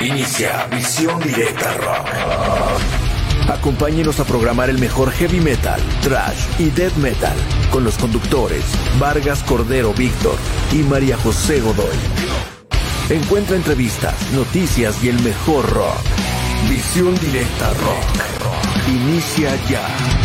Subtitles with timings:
[0.00, 2.08] Inicia Visión Directa Rock.
[3.48, 7.36] Acompáñenos a programar el mejor heavy metal, trash y death metal
[7.70, 8.64] con los conductores
[8.98, 10.36] Vargas Cordero Víctor
[10.72, 11.96] y María José Godoy.
[13.10, 16.00] Encuentra entrevistas, noticias y el mejor rock.
[16.68, 18.88] Visión Directa Rock.
[18.88, 20.23] Inicia ya.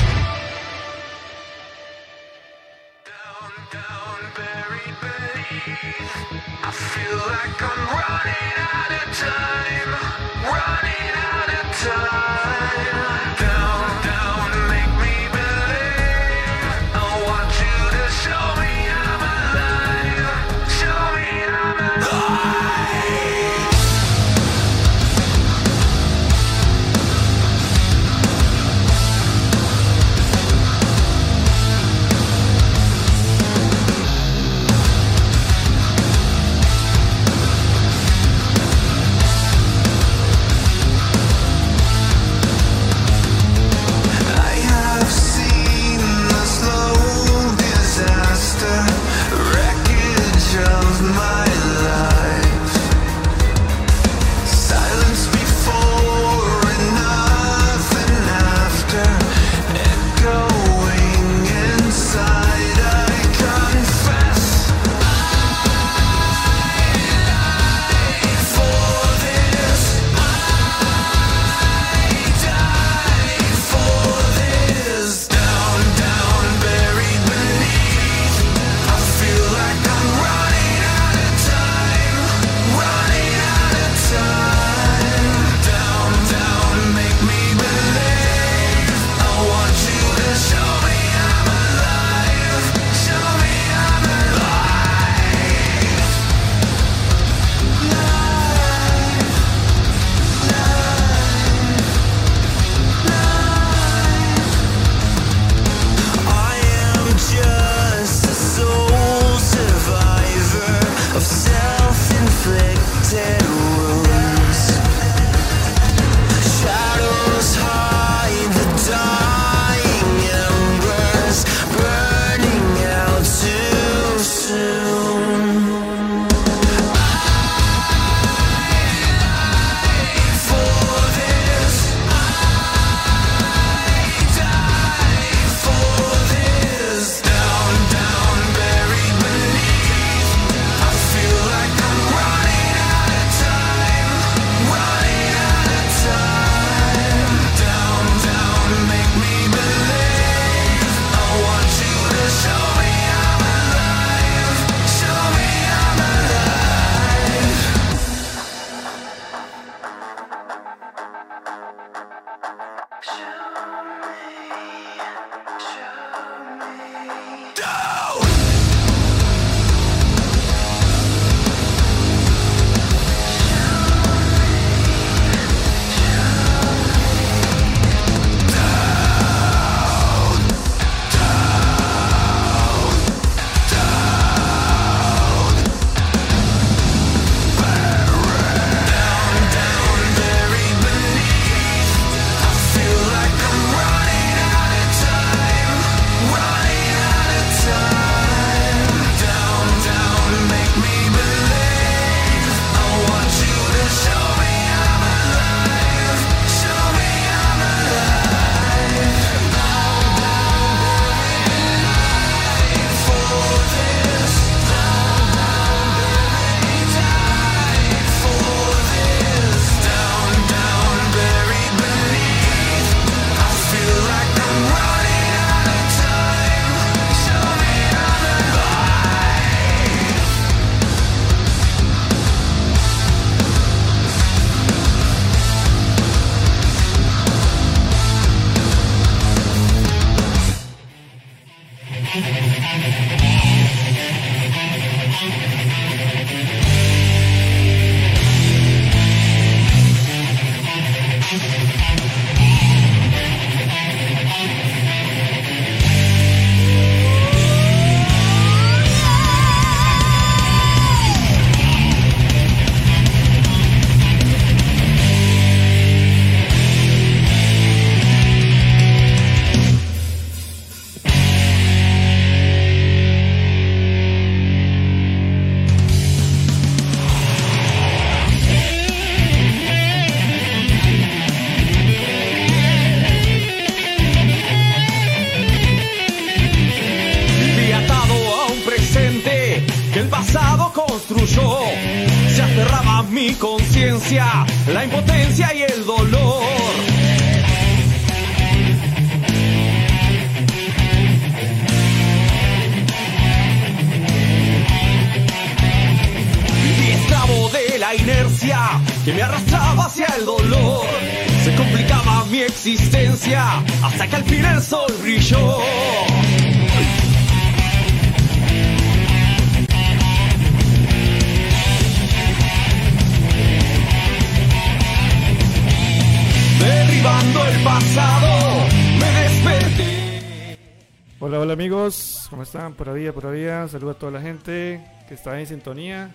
[332.79, 336.11] Por ahí, por ahí, saludo a toda la gente que está en sintonía.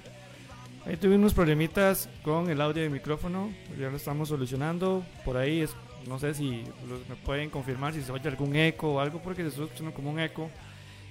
[0.87, 5.05] Ahí tuvimos unos problemitas con el audio del micrófono, ya lo estamos solucionando.
[5.27, 5.77] Por ahí, es,
[6.09, 9.43] no sé si lo- me pueden confirmar si se oye algún eco o algo, porque
[9.43, 10.49] se está escuchando como un eco.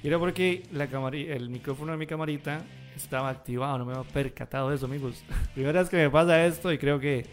[0.02, 2.66] Y era porque la el micrófono de mi camarita
[2.96, 5.24] estaba activado, no me había percatado de eso, amigos.
[5.54, 7.28] Primera vez que me pasa esto y creo que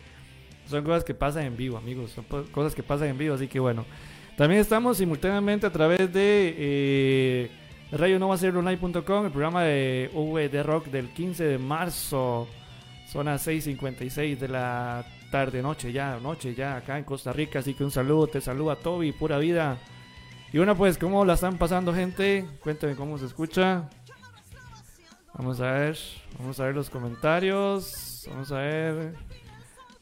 [0.66, 2.11] son cosas que pasan en vivo, amigos.
[2.11, 3.87] Son cosas que pasan en vivo, así que bueno.
[4.37, 7.50] También estamos simultáneamente a través de eh,
[7.92, 12.48] radionovacerronline.com, el programa de VD Rock del 15 de marzo,
[13.08, 17.60] zona 6.56 de la tarde, noche ya, noche ya, acá en Costa Rica.
[17.60, 19.78] Así que un saludo, te saluda Toby, pura vida.
[20.52, 22.44] Y bueno, pues, ¿cómo la están pasando, gente?
[22.62, 23.88] Cuéntenme cómo se escucha.
[25.34, 25.98] Vamos a ver,
[26.38, 28.26] vamos a ver los comentarios.
[28.28, 29.14] Vamos a ver.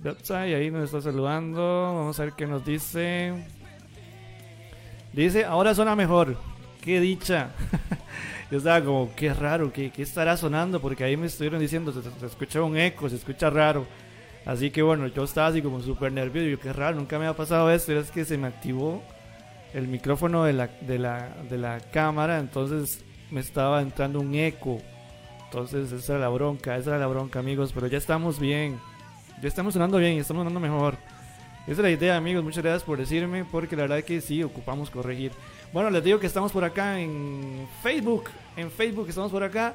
[0.02, 1.94] Website, ahí nos está saludando.
[1.94, 3.34] Vamos a ver qué nos dice.
[5.12, 6.36] Dice, ahora suena mejor.
[6.88, 7.50] Qué dicha.
[8.50, 12.00] Yo estaba como, qué raro, qué, qué estará sonando, porque ahí me estuvieron diciendo, se,
[12.00, 13.86] se escucha un eco, se escucha raro.
[14.46, 16.48] Así que bueno, yo estaba así como súper nervioso.
[16.48, 17.92] Yo, qué raro, nunca me ha pasado esto.
[17.92, 19.02] Y es que se me activó
[19.74, 24.78] el micrófono de la, de la, de la cámara, entonces me estaba entrando un eco.
[25.44, 27.70] Entonces esa era la bronca, esa era la bronca, amigos.
[27.74, 28.80] Pero ya estamos bien.
[29.42, 30.96] Ya estamos sonando bien, estamos sonando mejor.
[31.64, 32.42] Esa es la idea, amigos.
[32.42, 35.32] Muchas gracias por decirme, porque la verdad que sí, ocupamos corregir.
[35.70, 38.24] Bueno, les digo que estamos por acá en Facebook.
[38.56, 39.74] En Facebook estamos por acá.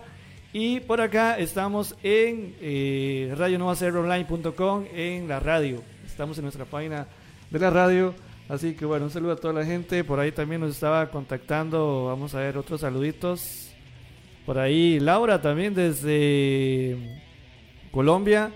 [0.52, 5.84] Y por acá estamos en eh, radionovacerronline.com, en la radio.
[6.04, 7.06] Estamos en nuestra página
[7.52, 8.16] de la radio.
[8.50, 10.04] Así que bueno, un saludo a toda la gente.
[10.04, 12.06] Por ahí también nos estaba contactando.
[12.06, 13.72] Vamos a ver otros saluditos.
[14.48, 17.22] Por ahí Laura también desde
[17.92, 18.52] Colombia.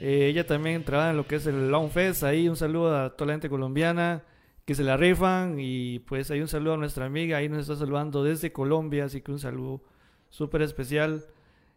[0.00, 2.24] Eh, ella también trabaja en lo que es el Long Fest.
[2.24, 4.24] Ahí un saludo a toda la gente colombiana
[4.66, 5.56] que se la rifan.
[5.58, 7.38] Y pues ahí un saludo a nuestra amiga.
[7.38, 9.06] Ahí nos está saludando desde Colombia.
[9.06, 9.80] Así que un saludo
[10.28, 11.24] súper especial.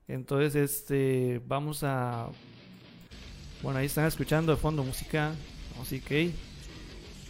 [0.09, 2.27] Entonces, este, vamos a...
[3.62, 5.33] Bueno, ahí están escuchando de fondo música.
[5.81, 6.31] Así que...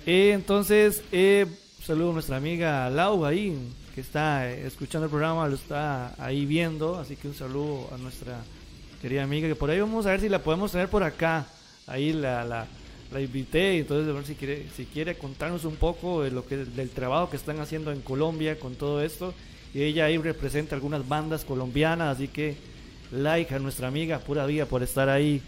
[0.06, 1.46] Eh, entonces, eh,
[1.84, 3.56] saludo a nuestra amiga Lau ahí,
[3.94, 6.98] que está escuchando el programa, lo está ahí viendo.
[6.98, 8.42] Así que un saludo a nuestra
[9.02, 11.46] querida amiga, que por ahí vamos a ver si la podemos tener por acá.
[11.86, 12.68] Ahí la, la,
[13.12, 16.58] la invité, entonces a ver si quiere, si quiere contarnos un poco de lo que,
[16.58, 19.34] del trabajo que están haciendo en Colombia con todo esto.
[19.74, 22.58] Y ella ahí representa algunas bandas colombianas, así que
[23.12, 25.42] like a nuestra amiga, pura vida, por estar ahí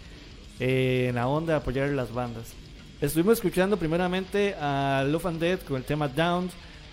[0.60, 2.52] eh, en la onda apoyar las bandas.
[3.00, 6.52] Estuvimos escuchando primeramente a Love and Dead con el tema Downs.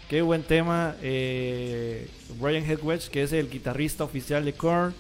[0.09, 0.95] Qué buen tema.
[1.03, 2.07] Eh,
[2.39, 4.93] Brian Hedwedge, que es el guitarrista oficial de Korn.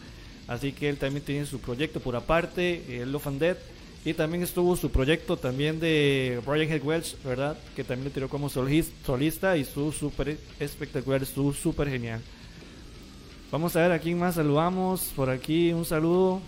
[0.47, 3.57] Así que él también tiene su proyecto por aparte, eh, Love and Dead.
[4.05, 7.57] Y también estuvo su proyecto también de Brian Hedwedge, ¿verdad?
[7.75, 12.21] Que también lo tiró como solis- solista y estuvo súper espectacular, estuvo súper genial.
[13.51, 15.11] Vamos a ver a quién más saludamos.
[15.15, 16.41] Por aquí un saludo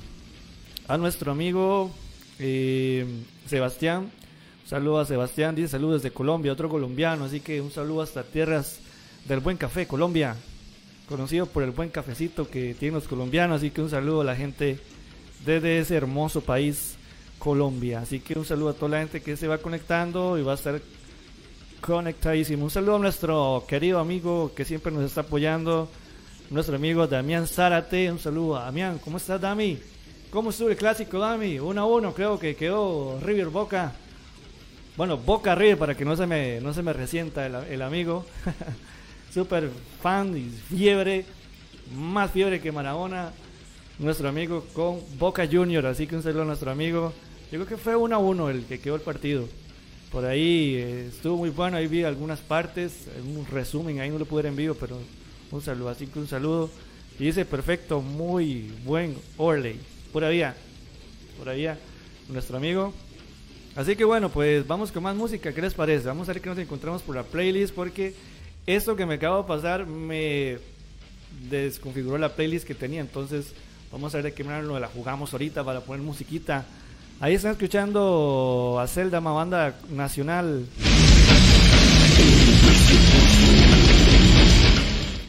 [0.88, 1.92] a nuestro amigo
[2.40, 3.06] eh,
[3.48, 4.04] Sebastián.
[4.64, 8.24] Un saludo a Sebastián, dice saludos desde Colombia, otro colombiano, así que un saludo hasta
[8.24, 8.80] tierras
[9.28, 10.38] del buen café, Colombia,
[11.10, 14.36] conocido por el buen cafecito que tienen los colombianos, así que un saludo a la
[14.38, 14.80] gente
[15.46, 16.96] desde ese hermoso país,
[17.42, 18.02] Colombia.
[18.02, 20.56] Así que un saludo a toda la gente que se va conectando y va a
[20.56, 20.80] estar
[21.82, 22.64] conectadísimo.
[22.64, 25.90] Un saludo a nuestro querido amigo que siempre nos está apoyando,
[26.52, 28.12] nuestro amigo Damián Zárate.
[28.12, 29.80] Un saludo a Damián, ¿cómo estás, Dami?
[30.30, 31.60] ¿Cómo estuvo el clásico, Dami?
[31.60, 33.94] 1 a 1, creo que quedó River Boca.
[34.96, 38.24] Bueno, Boca River para que no se me, no se me resienta el, amigo.
[39.34, 41.26] Súper fan y fiebre.
[41.96, 43.32] Más fiebre que Maradona.
[43.98, 45.88] Nuestro amigo con Boca Junior.
[45.88, 47.14] Así que un saludo a nuestro amigo.
[47.52, 49.46] Yo creo que fue 1 a 1 el que quedó el partido.
[50.10, 51.76] Por ahí eh, estuvo muy bueno.
[51.76, 53.08] Ahí vi algunas partes.
[53.26, 54.00] Un resumen.
[54.00, 54.76] Ahí no lo pude ver en vivo.
[54.80, 54.98] Pero
[55.52, 55.90] un saludo.
[55.90, 56.70] Así que un saludo.
[57.20, 58.00] Y dice perfecto.
[58.02, 59.78] Muy buen Orley.
[60.14, 60.56] Pura vía.
[61.38, 61.78] Pura vía.
[62.30, 62.94] Nuestro amigo.
[63.76, 65.54] Así que bueno, pues vamos con más música.
[65.54, 66.08] ¿Qué les parece?
[66.08, 68.14] Vamos a ver qué nos encontramos por la playlist porque
[68.66, 70.58] esto que me acaba de pasar me
[71.50, 73.02] desconfiguró la playlist que tenía.
[73.02, 73.54] Entonces,
[73.92, 76.66] vamos a ver de qué manera la jugamos ahorita para poner musiquita.
[77.22, 80.66] Ahí están escuchando a Zelda, una banda nacional.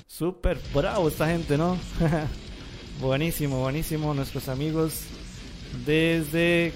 [0.07, 1.77] Super bravo esta gente, ¿no?
[2.99, 4.15] buenísimo, buenísimo.
[4.15, 5.03] Nuestros amigos
[5.85, 6.73] desde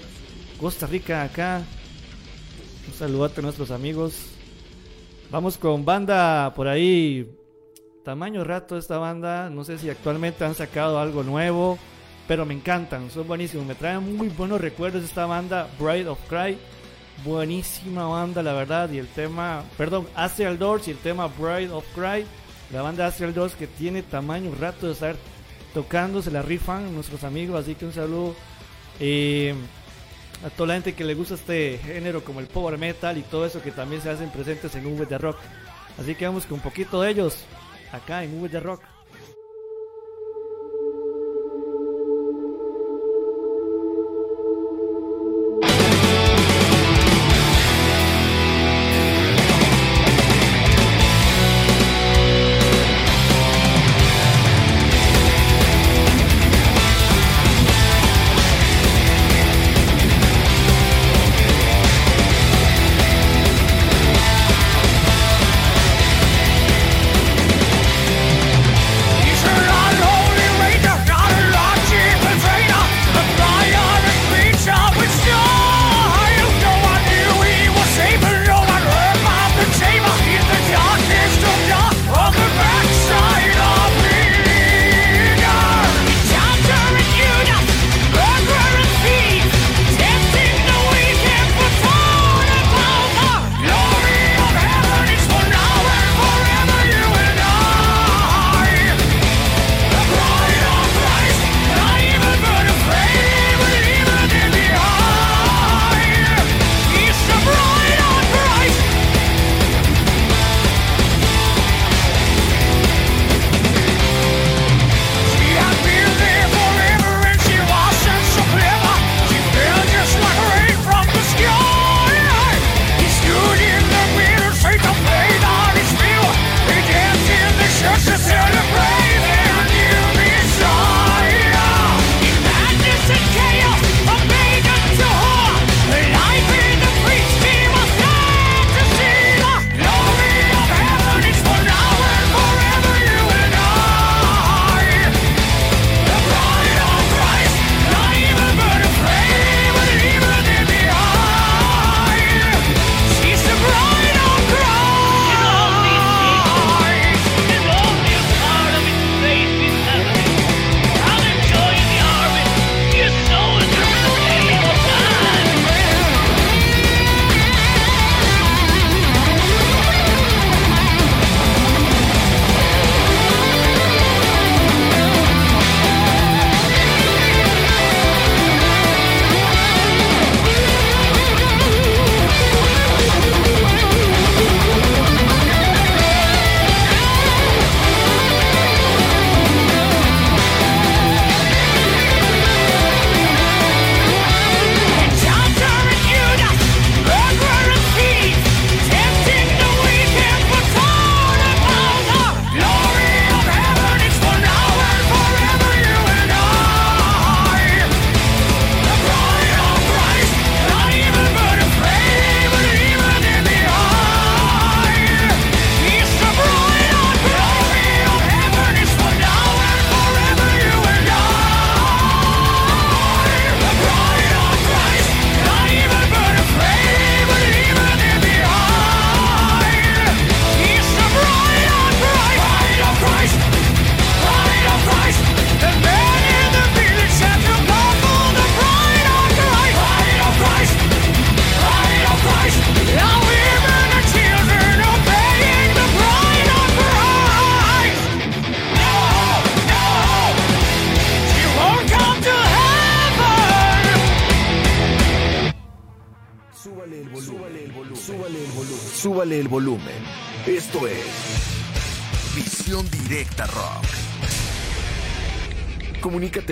[0.61, 1.63] Costa Rica acá.
[2.87, 4.13] Un saludote a nuestros amigos.
[5.31, 7.27] Vamos con banda por ahí.
[8.05, 9.49] Tamaño rato esta banda.
[9.49, 11.79] No sé si actualmente han sacado algo nuevo.
[12.27, 13.09] Pero me encantan.
[13.11, 13.65] Son buenísimos.
[13.65, 15.67] Me traen muy buenos recuerdos esta banda.
[15.79, 16.57] Bride of Cry.
[17.23, 18.91] Buenísima banda, la verdad.
[18.91, 19.63] Y el tema.
[19.77, 22.25] Perdón, Astral Doors y el tema Bride of Cry.
[22.71, 25.15] La banda Astral Doors que tiene tamaño rato de estar
[25.73, 26.21] tocando.
[26.21, 27.61] Se la rifan nuestros amigos.
[27.61, 28.35] Así que un saludo.
[28.99, 29.55] Eh,
[30.45, 33.45] a toda la gente que le gusta este género como el power metal y todo
[33.45, 35.37] eso que también se hacen presentes en V de Rock.
[35.99, 37.45] Así que vamos con un poquito de ellos
[37.91, 38.81] acá en V de Rock.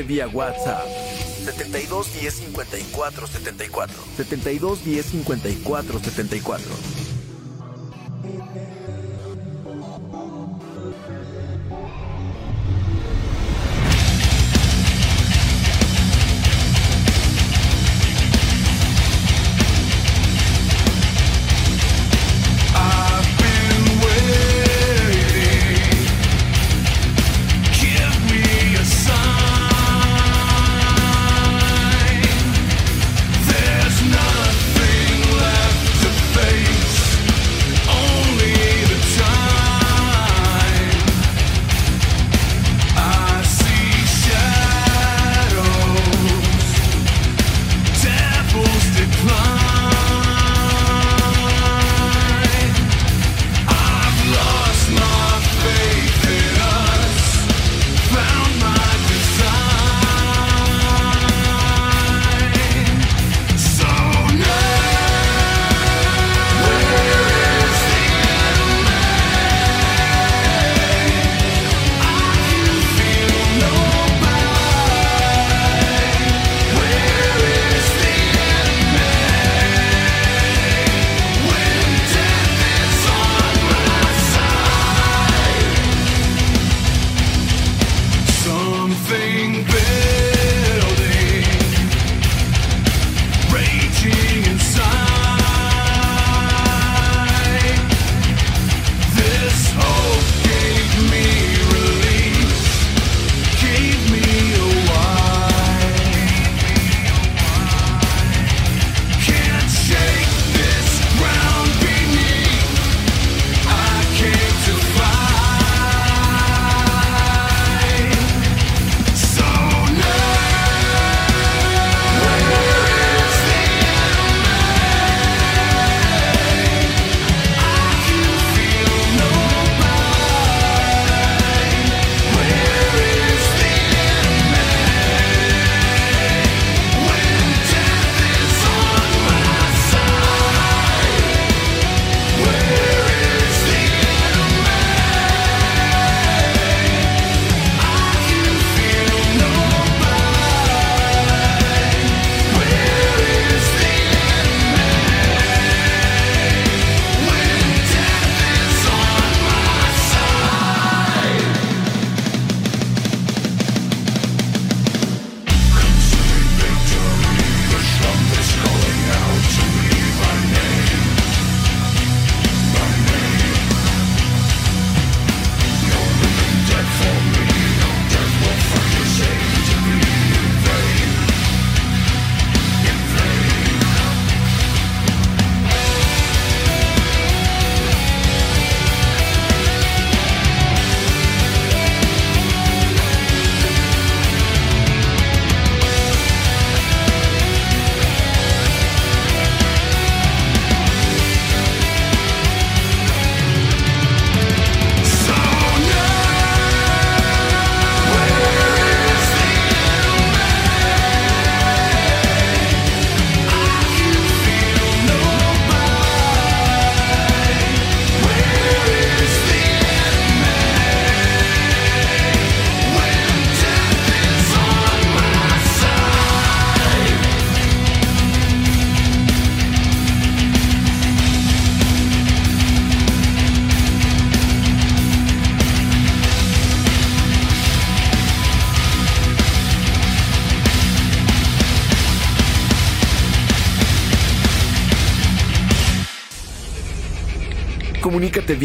[0.04, 0.86] Vía WhatsApp.
[1.46, 3.96] 72 10 54 74.
[4.18, 7.15] 72 10 54 74.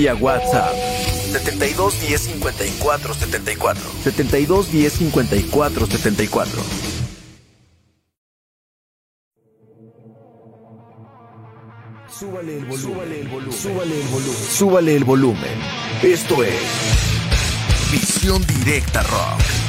[0.01, 0.73] Vía WhatsApp.
[1.33, 6.63] 72 10 54 74 72 10 54 74
[12.19, 15.59] Súbale el volumen, súbale el volumen, súbale el volumen, súbale el volumen.
[16.03, 16.61] Esto es
[17.93, 19.60] Visión Directa Rock.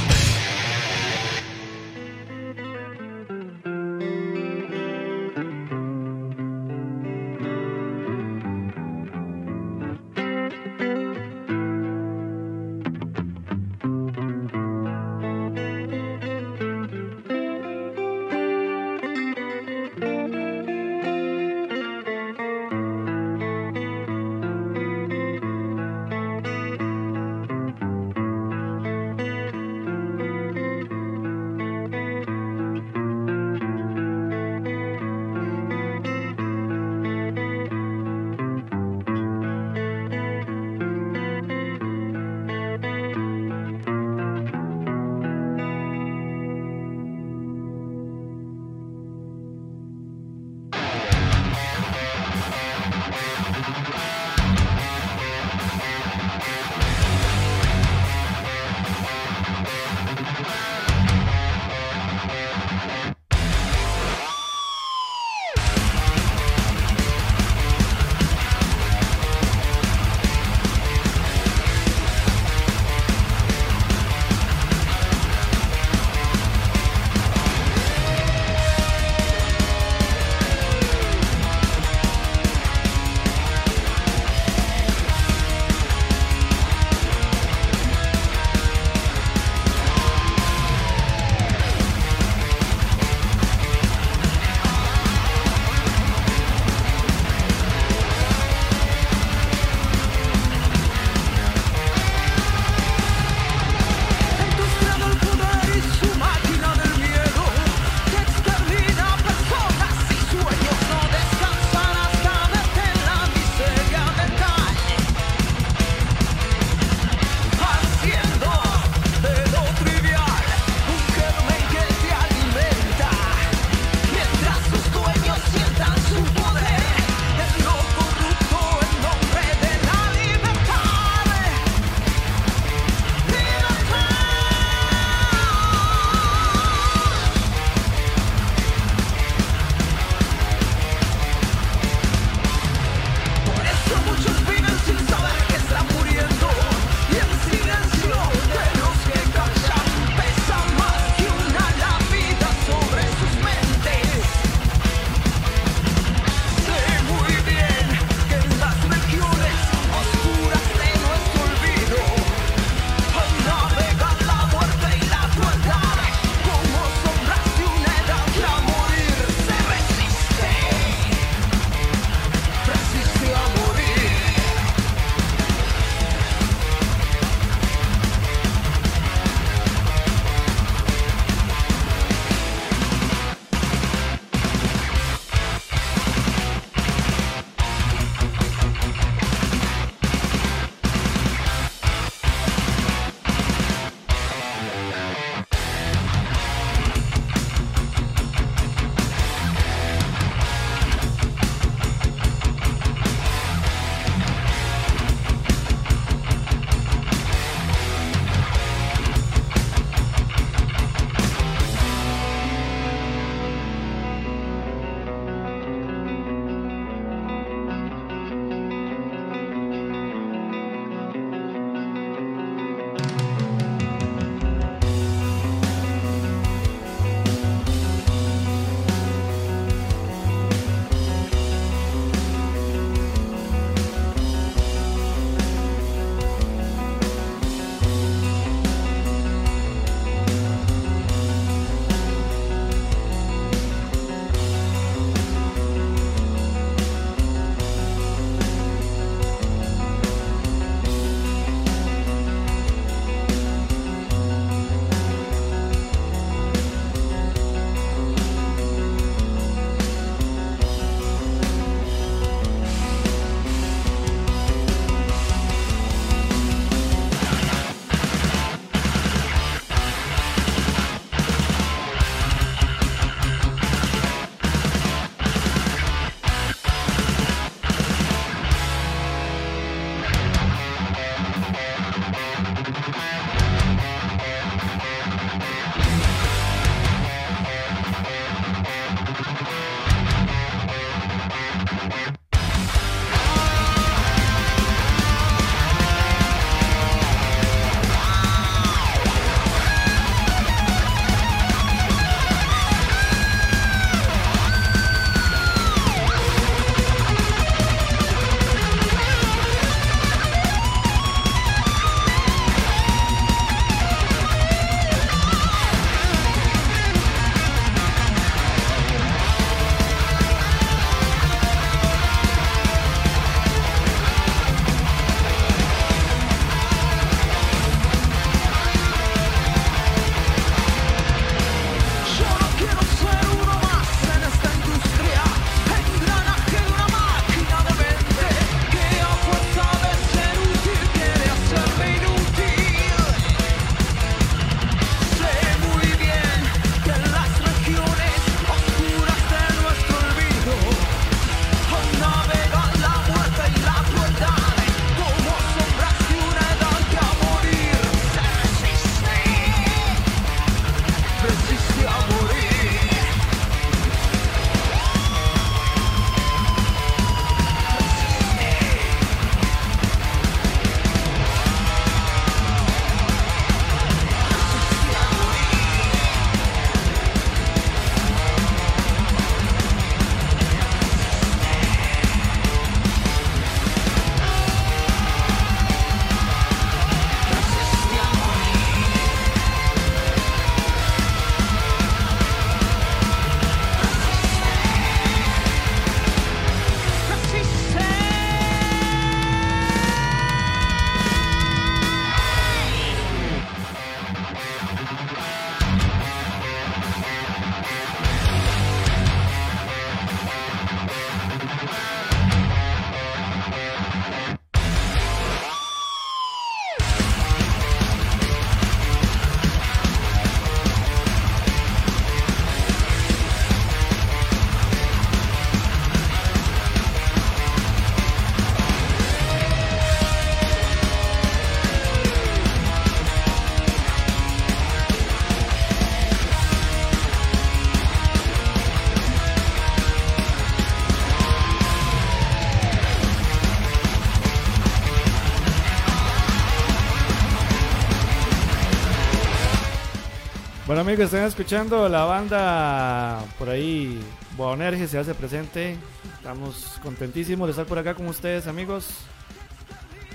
[450.92, 453.98] Amigos, están escuchando la banda por ahí,
[454.36, 455.78] Boanerge se hace presente.
[456.18, 458.90] Estamos contentísimos de estar por acá con ustedes amigos.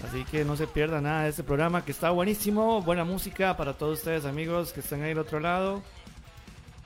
[0.07, 2.83] Así que no se pierda nada de este programa que está buenísimo.
[2.83, 5.83] Buena música para todos ustedes amigos que están ahí al otro lado.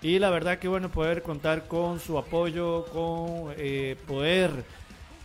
[0.02, 4.52] Y la verdad que bueno poder contar con su apoyo, con eh, poder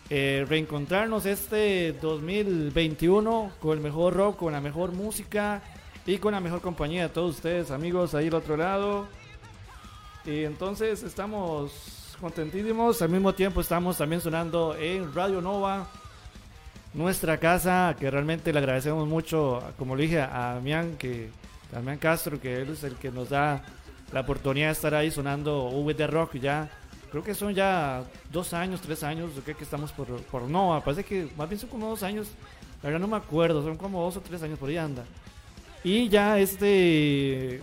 [0.10, 5.62] eh, reencontrarnos este 2021 con el mejor rock, con la mejor música
[6.06, 9.08] y con la mejor compañía de todos ustedes amigos ahí al otro lado.
[10.26, 15.88] Y entonces estamos contentísimos, al mismo tiempo estamos también sonando en Radio Nova,
[16.94, 21.30] nuestra casa, que realmente le agradecemos mucho, como le dije a Damián, que,
[21.72, 23.64] Damián Castro, que él es el que nos da
[24.12, 26.70] la oportunidad de estar ahí sonando VD Rock ya.
[27.12, 31.04] Creo que son ya dos años, tres años, creo que estamos por, por Nova, parece
[31.04, 32.30] que más bien son como dos años,
[32.82, 35.04] la verdad no me acuerdo, son como dos o tres años por ahí anda.
[35.86, 37.62] Y ya este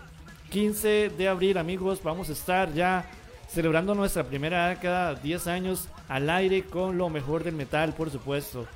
[0.51, 3.05] 15 de abril, amigos, vamos a estar ya
[3.49, 8.69] celebrando nuestra primera década, 10 años al aire con lo mejor del metal, por supuesto.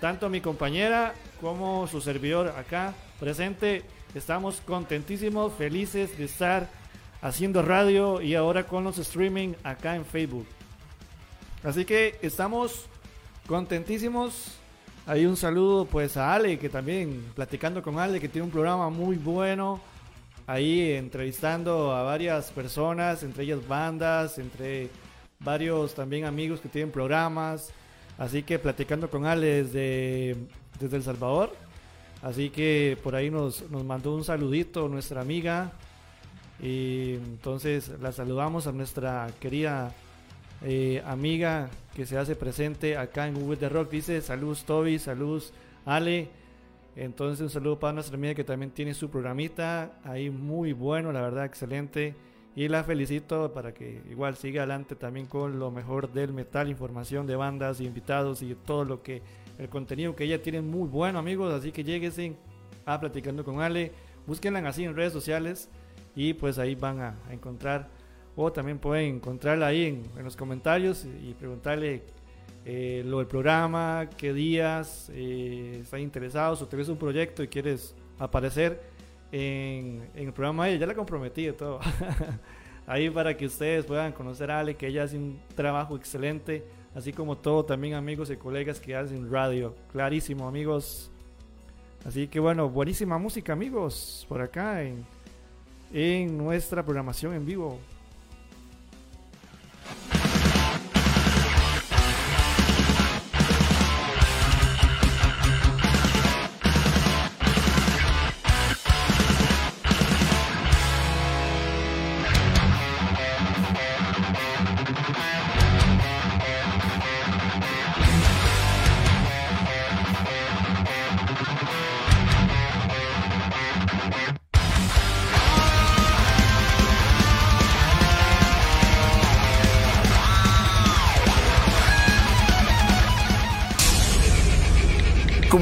[0.00, 3.82] Tanto mi compañera como su servidor acá presente,
[4.14, 6.70] estamos contentísimos, felices de estar
[7.22, 10.46] haciendo radio y ahora con los streaming acá en Facebook.
[11.64, 12.86] Así que estamos
[13.48, 14.61] contentísimos
[15.06, 18.88] hay un saludo pues a Ale, que también platicando con Ale, que tiene un programa
[18.88, 19.80] muy bueno.
[20.46, 24.90] Ahí entrevistando a varias personas, entre ellas bandas, entre
[25.40, 27.70] varios también amigos que tienen programas.
[28.16, 30.36] Así que platicando con Ale desde,
[30.78, 31.52] desde El Salvador.
[32.22, 35.72] Así que por ahí nos, nos mandó un saludito nuestra amiga.
[36.60, 39.92] Y entonces la saludamos a nuestra querida
[40.64, 43.90] eh, amiga que se hace presente acá en Google de Rock.
[43.90, 45.52] Dice saludos Toby, saludos
[45.84, 46.28] Ale.
[46.94, 51.22] Entonces un saludo para nuestra amiga que también tiene su programita ahí muy bueno, la
[51.22, 52.14] verdad excelente.
[52.54, 57.26] Y la felicito para que igual siga adelante también con lo mejor del metal, información
[57.26, 59.22] de bandas, invitados y todo lo que
[59.58, 61.52] el contenido que ella tiene muy bueno amigos.
[61.52, 62.36] Así que lleguesen
[62.84, 63.92] a platicando con Ale,
[64.26, 65.70] búsquenla así en redes sociales
[66.14, 67.88] y pues ahí van a encontrar
[68.36, 69.84] o también pueden encontrarla ahí
[70.16, 72.02] en, los comentarios y, preguntarle
[72.64, 77.94] eh, lo del programa, qué días eh, están interesados o tienes un proyecto y quieres
[78.18, 78.80] aparecer
[79.32, 80.70] en, el programa.
[80.70, 81.80] Ya la comprometí y todo.
[82.86, 86.64] ahí para que ustedes puedan conocer a Ale, que ella hace un trabajo excelente,
[86.94, 89.74] así como todo también amigos y colegas que hacen radio.
[89.90, 91.10] Clarísimo, amigos.
[92.04, 95.04] Así que bueno, buenísima música, amigos, por acá en,
[95.92, 97.78] en nuestra programación en vivo.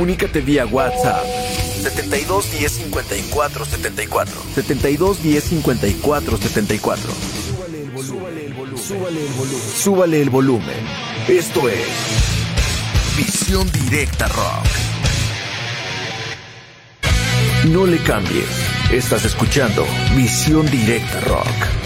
[0.01, 1.27] Comunícate vía WhatsApp
[1.83, 7.13] 72 10 54 74 72 10 54 74.
[7.13, 8.79] Súbale el volumen.
[8.79, 9.61] Súbale el volumen.
[9.77, 10.87] Súbale el volumen.
[11.29, 11.87] Esto es
[13.19, 14.67] Visión Directa Rock.
[17.69, 18.49] No le cambies.
[18.91, 19.85] Estás escuchando
[20.17, 21.80] Visión Directa Rock.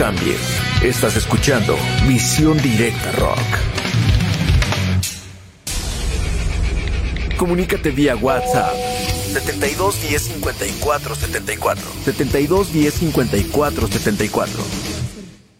[0.00, 0.34] cambie.
[0.82, 1.76] Estás escuchando
[2.08, 3.36] Misión Directa Rock.
[7.36, 8.74] Comunícate vía WhatsApp
[9.34, 11.90] 72 10 54 74.
[12.02, 14.62] 72 10 54 74.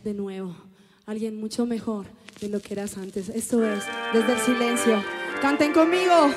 [0.04, 0.56] De nuevo,
[1.04, 2.06] alguien mucho mejor
[2.40, 3.28] de lo que eras antes.
[3.28, 3.84] Esto es,
[4.14, 5.04] desde el silencio.
[5.42, 6.30] Canten conmigo.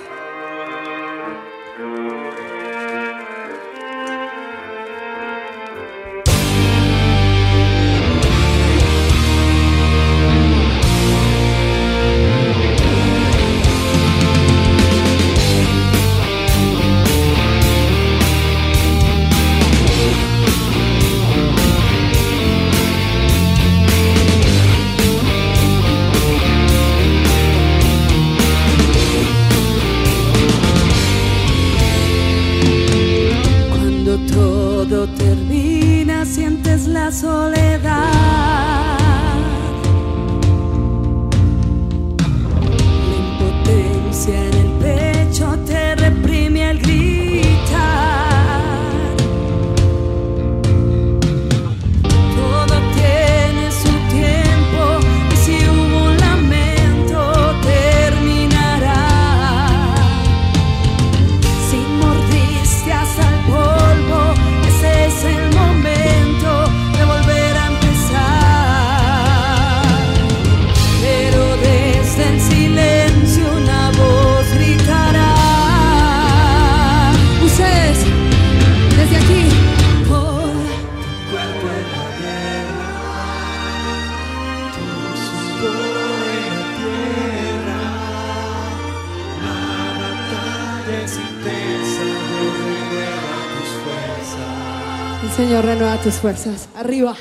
[96.03, 96.67] tus fuerzas.
[96.75, 97.15] Arriba.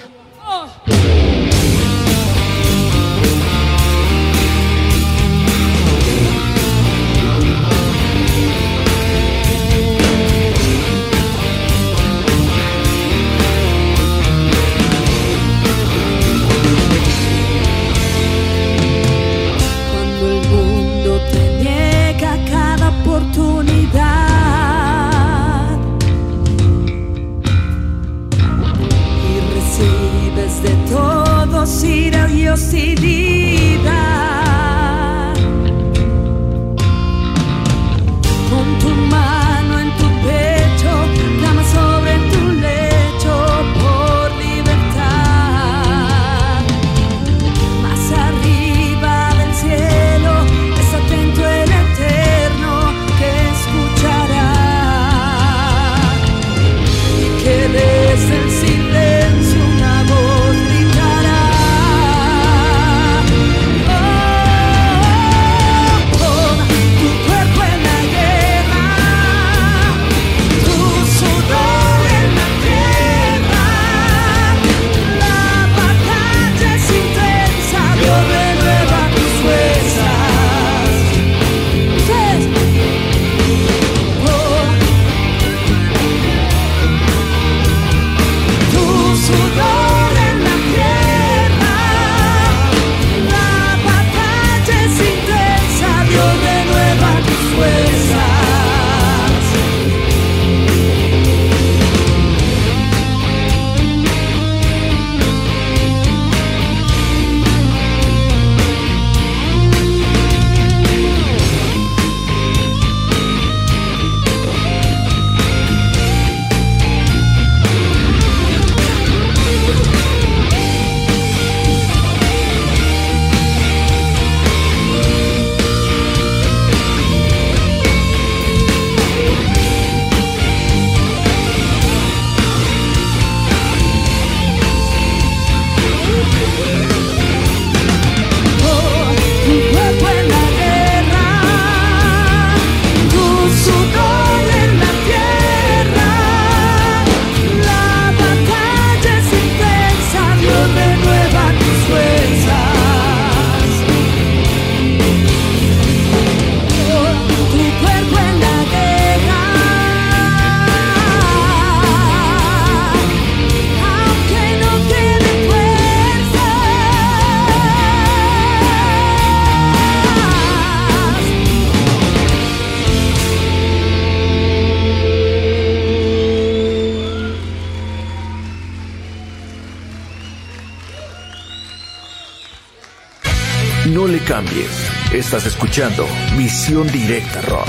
[185.73, 186.07] Escuchando
[186.37, 187.62] Visión Directa Rock.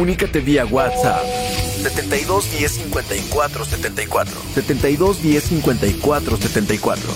[0.00, 1.22] Comunícate vía WhatsApp
[1.82, 7.10] 72 10 54 74 72 10 54 74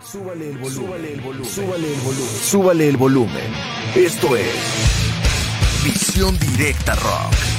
[0.00, 0.70] Súbale el volumen.
[0.70, 1.50] Súbale el volumen.
[1.50, 2.40] Súbale el volumen.
[2.40, 3.52] Súbale el volumen.
[3.96, 4.46] Esto es
[5.82, 7.55] Visión Directa Rock.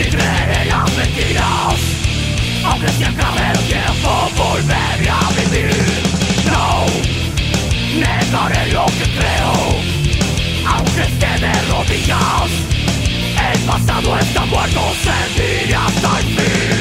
[0.00, 1.74] Ni creeré las mentiras
[2.64, 5.76] Aunque siempre habrá el tiempo Volveré a vivir.
[6.46, 6.86] No
[7.98, 9.52] Negaré lo que creo.
[10.72, 12.50] Aunque esté de rodillas
[13.52, 16.79] El pasado está muerto Seguiré hasta el fin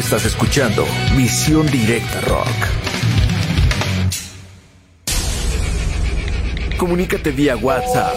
[0.00, 2.48] Estás escuchando Visión Directa Rock.
[6.78, 8.16] Comunícate vía WhatsApp.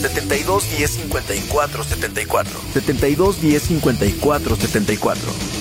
[0.00, 5.57] 72 10 54 74 72 10 54 74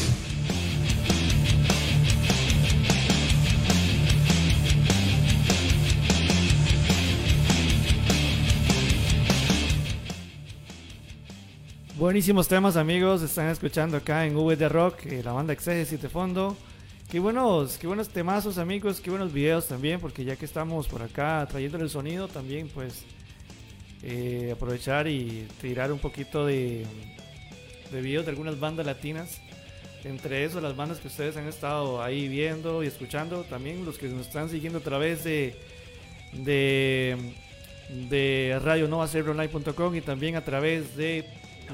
[12.07, 16.07] Buenísimos temas amigos, están escuchando acá en V de Rock, eh, la banda Exégesis de
[16.07, 16.55] fondo.
[17.11, 21.01] Qué buenos, qué buenos temazos amigos, qué buenos videos también, porque ya que estamos por
[21.01, 23.03] acá trayendo el sonido también, pues
[24.03, 26.85] eh, aprovechar y tirar un poquito de,
[27.91, 29.41] de videos de algunas bandas latinas.
[30.05, 34.07] Entre eso, las bandas que ustedes han estado ahí viendo y escuchando, también los que
[34.07, 35.57] nos están siguiendo a través de,
[36.31, 37.33] de,
[38.09, 41.25] de radionovacerronline.com y también a través de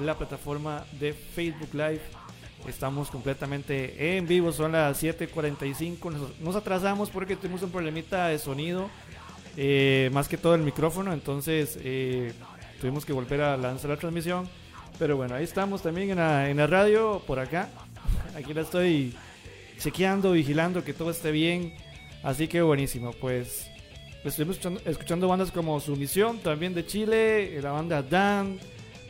[0.01, 2.01] la plataforma de Facebook Live.
[2.67, 6.11] Estamos completamente en vivo, son las 7:45.
[6.11, 8.89] Nos, nos atrasamos porque tuvimos un problemita de sonido,
[9.57, 12.33] eh, más que todo el micrófono, entonces eh,
[12.79, 14.47] tuvimos que volver a lanzar la transmisión.
[14.97, 17.69] Pero bueno, ahí estamos también en la, radio, por acá.
[18.35, 19.15] Aquí la estoy
[19.79, 21.73] chequeando, vigilando que todo esté bien.
[22.23, 23.69] Así que buenísimo, pues
[24.23, 28.59] estuvimos escuchando, escuchando bandas como Sumisión, también de Chile, la banda Dan,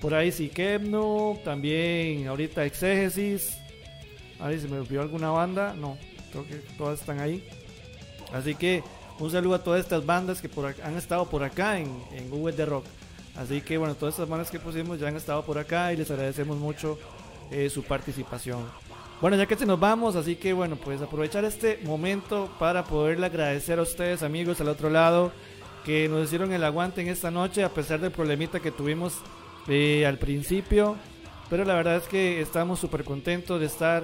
[0.04, 3.58] por ahí Siquemno, también ahorita Exégesis.
[4.38, 5.74] A ver si me olvidó alguna banda.
[5.80, 5.98] No,
[6.30, 7.48] creo que todas están ahí.
[8.34, 8.84] Así que
[9.18, 10.50] un saludo a todas estas bandas que
[10.84, 12.84] han estado por acá en, en de Rock.
[13.38, 16.12] Así que bueno, todas estas bandas que pusimos ya han estado por acá y les
[16.12, 17.00] agradecemos mucho
[17.50, 18.60] eh, su participación.
[19.22, 23.28] Bueno, ya que se nos vamos, así que bueno, pues aprovechar este momento para poderle
[23.28, 25.32] agradecer a ustedes, amigos, al otro lado,
[25.86, 29.22] que nos hicieron el aguante en esta noche, a pesar del problemita que tuvimos
[29.68, 30.98] al principio.
[31.50, 34.04] Pero la verdad es que estamos súper contentos de estar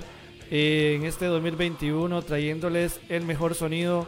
[0.51, 4.07] eh, en este 2021 trayéndoles el mejor sonido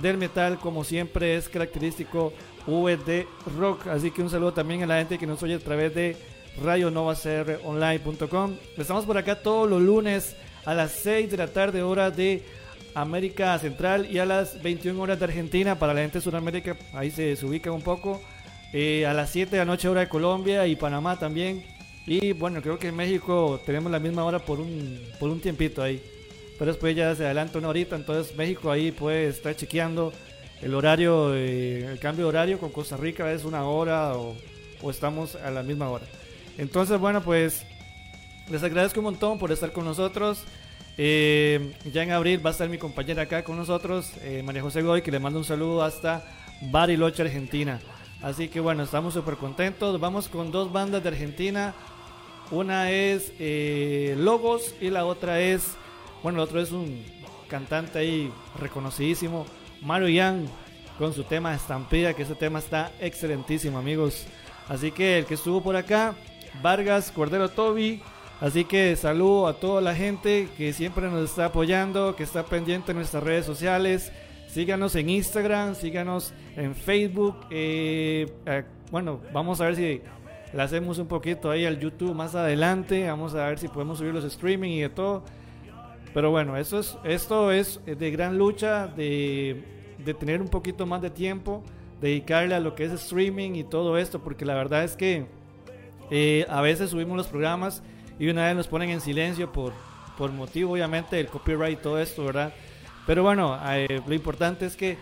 [0.00, 2.32] del metal, como siempre es característico
[2.66, 3.26] VD
[3.58, 3.88] Rock.
[3.88, 6.16] Así que un saludo también a la gente que nos oye a través de
[6.62, 8.56] radionovacronline.com.
[8.76, 12.42] Estamos por acá todos los lunes a las 6 de la tarde, hora de
[12.94, 15.78] América Central, y a las 21 horas de Argentina.
[15.78, 18.20] Para la gente de Sudamérica, ahí se ubica un poco.
[18.72, 21.64] Eh, a las 7 de la noche, hora de Colombia y Panamá también.
[22.06, 25.82] Y bueno, creo que en México tenemos la misma hora por un, por un tiempito
[25.82, 26.02] ahí.
[26.58, 30.12] Pero después ya se adelanta una horita, entonces México ahí puede estar chequeando
[30.60, 34.36] el horario, eh, el cambio de horario con Costa Rica es una hora o,
[34.82, 36.04] o estamos a la misma hora.
[36.56, 37.64] Entonces, bueno, pues
[38.50, 40.42] les agradezco un montón por estar con nosotros.
[40.96, 44.82] Eh, ya en abril va a estar mi compañera acá con nosotros, eh, María José
[44.82, 46.24] Goy, que le mando un saludo hasta
[46.60, 47.78] Bariloche, Argentina.
[48.22, 50.00] Así que bueno, estamos súper contentos.
[50.00, 51.74] Vamos con dos bandas de Argentina.
[52.50, 55.76] Una es eh, Logos y la otra es,
[56.22, 57.04] bueno, el otro es un
[57.48, 59.46] cantante ahí reconocidísimo,
[59.82, 60.46] Mario Yang,
[60.98, 64.26] con su tema Estampida, que ese tema está excelentísimo, amigos.
[64.68, 66.14] Así que el que estuvo por acá,
[66.62, 68.02] Vargas Cordero Toby.
[68.40, 72.92] Así que saludo a toda la gente que siempre nos está apoyando, que está pendiente
[72.92, 74.12] en nuestras redes sociales.
[74.48, 77.36] Síganos en Instagram, síganos en Facebook.
[77.50, 80.00] eh, eh, bueno, vamos a ver si
[80.52, 83.06] le hacemos un poquito ahí al YouTube más adelante.
[83.06, 85.22] Vamos a ver si podemos subir los streaming y de todo.
[86.14, 89.62] Pero bueno, eso es, esto es de gran lucha, de,
[90.02, 91.62] de tener un poquito más de tiempo,
[92.00, 95.26] dedicarle a lo que es streaming y todo esto, porque la verdad es que
[96.10, 97.82] eh, a veces subimos los programas
[98.18, 99.74] y una vez nos ponen en silencio por,
[100.16, 102.54] por motivo obviamente del copyright y todo esto, ¿verdad?
[103.08, 104.98] Pero bueno, eh, lo importante es que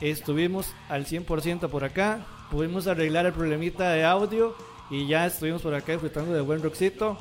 [0.00, 4.56] estuvimos al 100% por acá, pudimos arreglar el problemita de audio
[4.88, 7.18] y ya estuvimos por acá disfrutando de buen rockcito,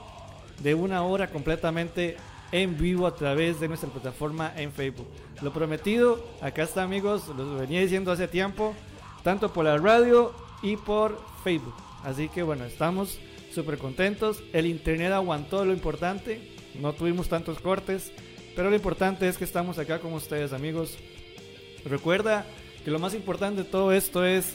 [0.64, 2.16] de una hora completamente
[2.54, 5.10] en vivo a través de nuestra plataforma en Facebook.
[5.42, 8.74] Lo prometido, acá está amigos, lo venía diciendo hace tiempo,
[9.26, 10.32] tanto por la radio
[10.62, 11.76] y por Facebook.
[12.06, 13.20] Así que bueno, estamos
[13.54, 14.42] súper contentos.
[14.54, 18.14] El internet aguantó lo importante, no tuvimos tantos cortes,
[18.56, 20.98] pero lo importante es que estamos acá con ustedes amigos.
[21.86, 22.46] Recuerda
[22.84, 24.54] que lo más importante de todo esto es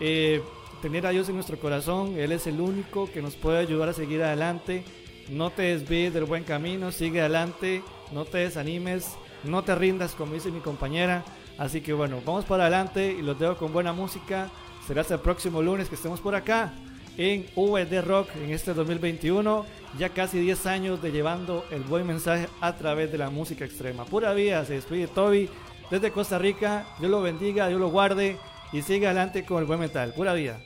[0.00, 0.42] eh,
[0.82, 2.18] tener a Dios en nuestro corazón.
[2.18, 4.84] Él es el único que nos puede ayudar a seguir adelante.
[5.30, 7.82] No te desvíes del buen camino, sigue adelante,
[8.12, 11.24] no te desanimes, no te rindas como dice mi compañera.
[11.58, 14.48] Así que bueno, vamos para adelante y los dejo con buena música.
[14.86, 16.72] Será hasta el próximo lunes que estemos por acá
[17.18, 19.66] en VD Rock en este 2021
[19.96, 24.04] ya casi 10 años de llevando el buen mensaje a través de la música extrema.
[24.04, 25.48] Pura vida, se despide Toby
[25.90, 26.86] desde Costa Rica.
[26.98, 28.36] Dios lo bendiga, Dios lo guarde
[28.72, 30.12] y siga adelante con el buen metal.
[30.14, 30.60] Pura vida.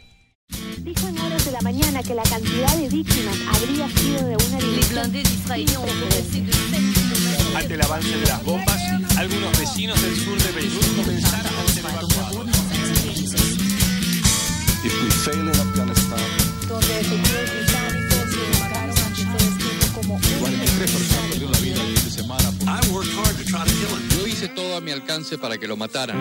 [0.79, 4.59] Dijo en horas de la mañana que la cantidad de víctimas habría sido de una
[7.57, 8.79] Ante el avance de las bombas,
[9.17, 12.63] algunos vecinos del sur de Beirut comenzaron a ser evacuados.
[14.85, 15.53] If we fail in
[16.67, 17.92] donde se
[20.21, 24.17] 43 personas perdieron la vida el fin de.
[24.17, 26.21] Yo hice todo a mi alcance para que lo mataran.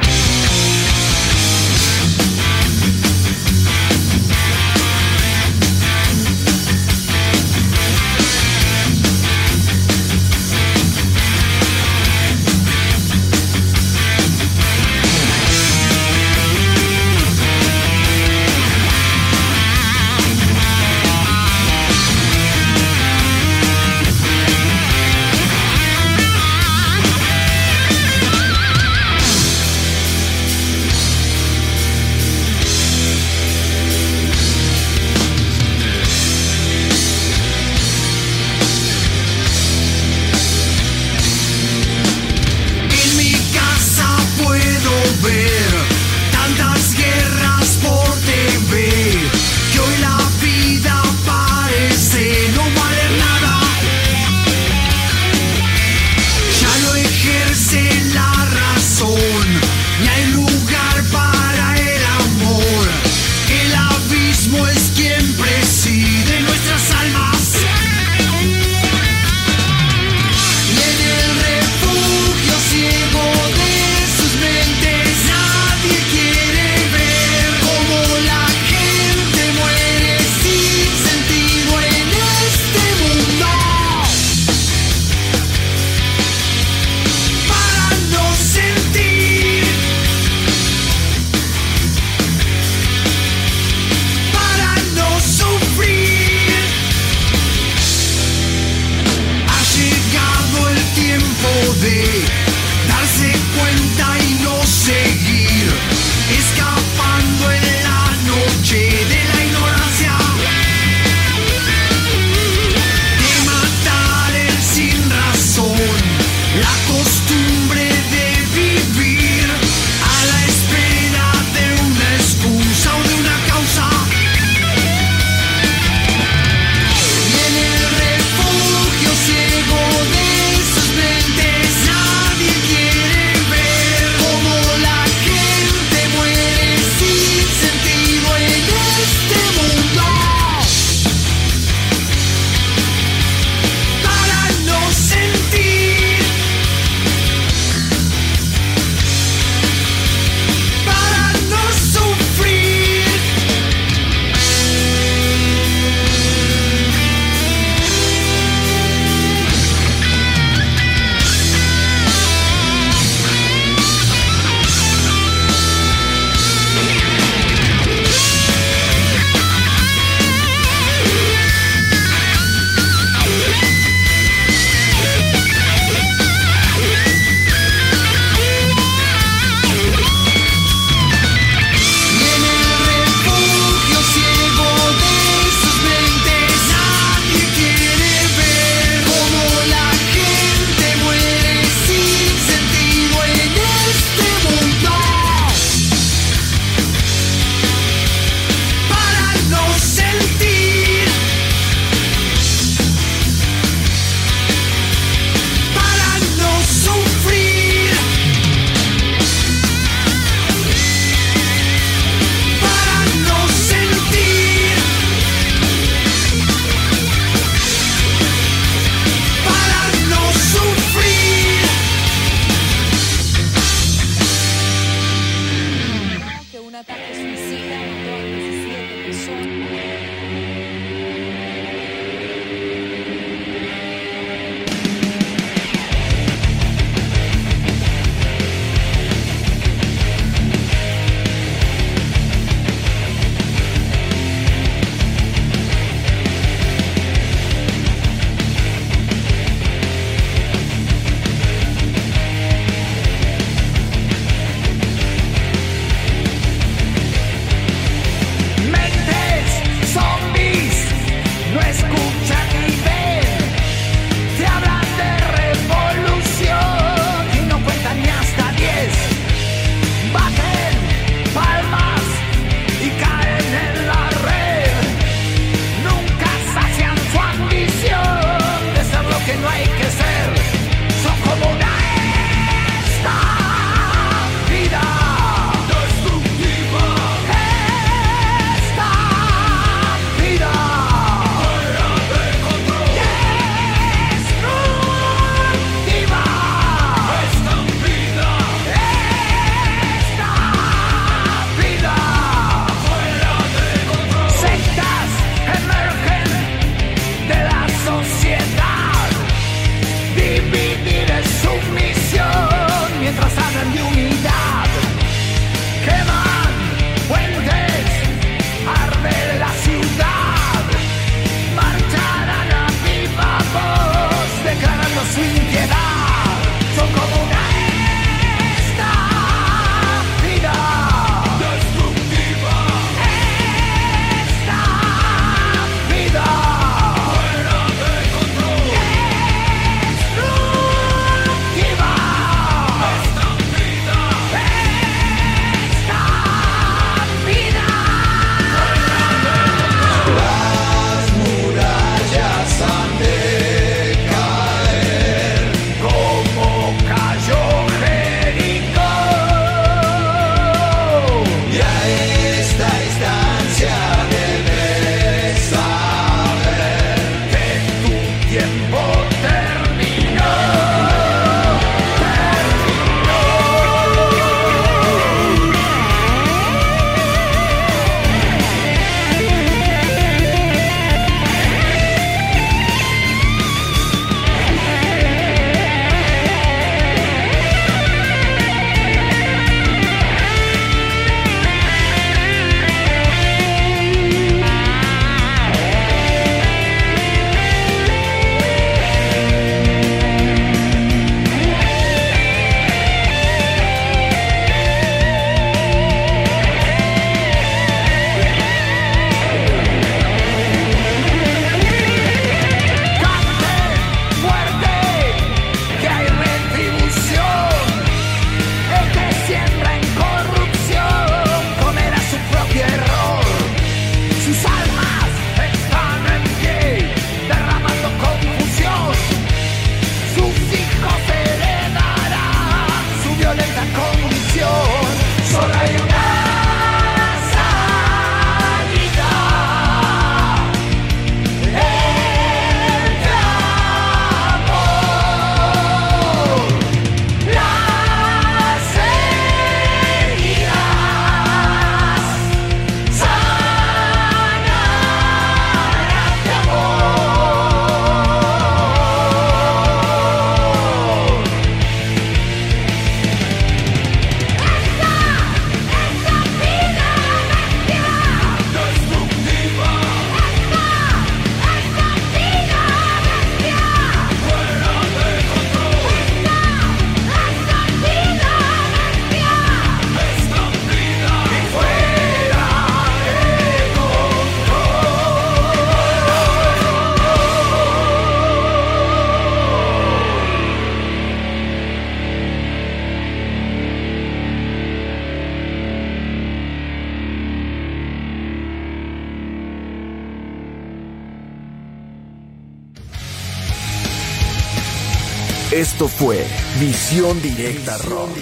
[505.98, 506.26] Fue
[506.60, 508.18] Visión Directa Rock.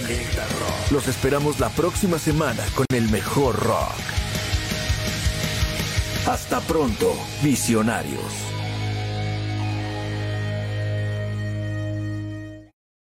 [0.92, 3.96] Los esperamos la próxima semana con el mejor rock.
[6.28, 8.59] Hasta pronto, visionarios.